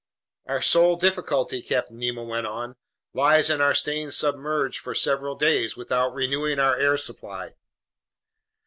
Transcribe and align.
"Our 0.47 0.63
sole 0.63 0.95
difficulty," 0.95 1.61
Captain 1.61 1.99
Nemo 1.99 2.23
went 2.23 2.47
on, 2.47 2.75
"lies 3.13 3.51
in 3.51 3.61
our 3.61 3.75
staying 3.75 4.09
submerged 4.09 4.79
for 4.79 4.95
several 4.95 5.35
days 5.35 5.77
without 5.77 6.15
renewing 6.15 6.57
our 6.57 6.75
air 6.75 6.97
supply." 6.97 7.51